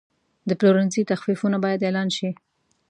[0.49, 2.29] د پلورنځي تخفیفونه باید اعلان شي.